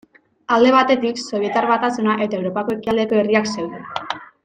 [0.55, 3.91] Alde batetik Sobietar Batasuna eta Europa ekialdeko herriak zeuden.